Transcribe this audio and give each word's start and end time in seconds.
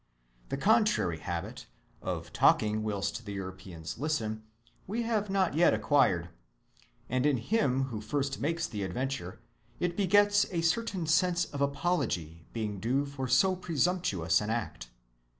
The 0.49 0.57
contrary 0.57 1.19
habit, 1.19 1.67
of 2.01 2.33
talking 2.33 2.81
whilst 2.81 3.23
the 3.23 3.33
Europeans 3.33 3.99
listen, 3.99 4.41
we 4.87 5.03
have 5.03 5.29
not 5.29 5.53
yet 5.53 5.75
acquired; 5.75 6.29
and 7.07 7.23
in 7.23 7.37
him 7.37 7.83
who 7.83 8.01
first 8.01 8.39
makes 8.41 8.65
the 8.65 8.81
adventure 8.81 9.39
it 9.79 9.95
begets 9.95 10.47
a 10.49 10.61
certain 10.63 11.05
sense 11.05 11.45
of 11.45 11.61
apology 11.61 12.47
being 12.51 12.79
due 12.79 13.05
for 13.05 13.27
so 13.27 13.55
presumptuous 13.55 14.41
an 14.41 14.49
act. 14.49 14.89